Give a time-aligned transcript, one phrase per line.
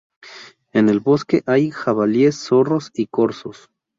[0.71, 3.69] En el bosque hay jabalíes, zorros y corzos.